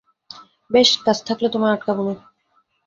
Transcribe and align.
বেশ, 0.71 0.89
কাজ 1.05 1.17
থাকলে 1.27 1.47
তোমায় 1.49 1.73
আটকাব 1.73 1.97
না। 2.07 2.13